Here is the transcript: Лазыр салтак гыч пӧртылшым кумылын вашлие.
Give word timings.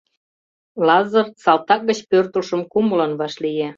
Лазыр 0.87 1.27
салтак 1.43 1.81
гыч 1.89 1.99
пӧртылшым 2.09 2.61
кумылын 2.71 3.11
вашлие. 3.19 3.69